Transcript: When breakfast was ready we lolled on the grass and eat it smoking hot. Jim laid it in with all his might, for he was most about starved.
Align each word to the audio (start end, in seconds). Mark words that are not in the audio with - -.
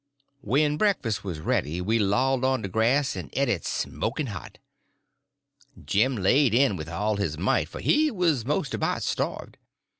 When 0.41 0.77
breakfast 0.77 1.23
was 1.23 1.39
ready 1.39 1.79
we 1.79 1.99
lolled 1.99 2.43
on 2.43 2.63
the 2.63 2.67
grass 2.67 3.15
and 3.15 3.29
eat 3.37 3.47
it 3.49 3.63
smoking 3.67 4.25
hot. 4.25 4.57
Jim 5.85 6.15
laid 6.15 6.55
it 6.55 6.57
in 6.57 6.75
with 6.75 6.89
all 6.89 7.17
his 7.17 7.37
might, 7.37 7.69
for 7.69 7.81
he 7.81 8.09
was 8.09 8.43
most 8.43 8.73
about 8.73 9.03
starved. 9.03 9.57